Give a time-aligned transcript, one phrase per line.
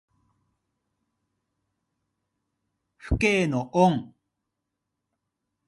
[2.97, 4.15] 父母の恩。